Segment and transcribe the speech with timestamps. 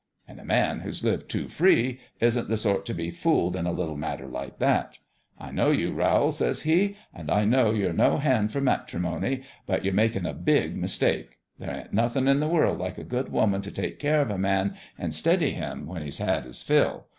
[0.27, 3.71] An' a man who's lived too free isn't the sort t' be fooled in a
[3.71, 4.97] little matter like that.
[5.37, 9.85] I know you, Rowl,' says he,' an' I know you're no hand for matrimony; but
[9.85, 11.37] you're makin' a big mistake.
[11.59, 14.39] There ain't nothin' in the world like a good woman t' take care of a
[14.39, 17.05] man, an' steady him, when he's had his fill.